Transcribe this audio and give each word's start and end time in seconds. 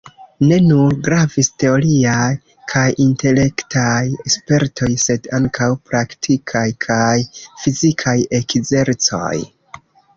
Ne 0.51 0.55
nur 0.67 0.93
gravis 1.07 1.49
teoriaj 1.63 2.31
kaj 2.73 2.85
intelektaj 3.05 4.01
spertoj 4.39 4.91
sed 5.05 5.31
ankaŭ 5.41 5.71
praktikaj 5.93 6.67
kaj 6.89 7.15
fizikaj 7.39 8.21
ekzercoj. 8.43 9.35